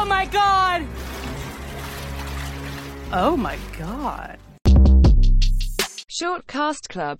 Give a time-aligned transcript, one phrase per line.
[0.00, 0.86] Oh my god!
[3.12, 4.38] Oh my god.
[6.06, 7.16] Short Cast Club